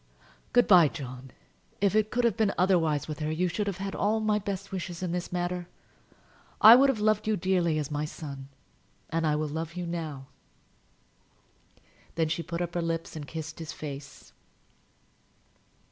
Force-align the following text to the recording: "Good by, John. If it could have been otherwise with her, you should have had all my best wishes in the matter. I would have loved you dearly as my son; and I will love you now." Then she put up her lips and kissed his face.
"Good 0.51 0.65
by, 0.67 0.87
John. 0.87 1.29
If 1.79 1.93
it 1.95 2.09
could 2.09 2.23
have 2.23 2.35
been 2.35 2.55
otherwise 2.57 3.07
with 3.07 3.19
her, 3.19 3.29
you 3.31 3.47
should 3.47 3.67
have 3.67 3.77
had 3.77 3.93
all 3.93 4.19
my 4.19 4.39
best 4.39 4.71
wishes 4.71 5.03
in 5.03 5.11
the 5.11 5.29
matter. 5.31 5.67
I 6.59 6.75
would 6.75 6.89
have 6.89 6.99
loved 6.99 7.27
you 7.27 7.37
dearly 7.37 7.77
as 7.77 7.91
my 7.91 8.05
son; 8.05 8.47
and 9.11 9.27
I 9.27 9.35
will 9.35 9.47
love 9.47 9.75
you 9.75 9.85
now." 9.85 10.25
Then 12.15 12.29
she 12.29 12.41
put 12.41 12.61
up 12.63 12.73
her 12.73 12.81
lips 12.81 13.15
and 13.15 13.27
kissed 13.27 13.59
his 13.59 13.73
face. 13.73 14.33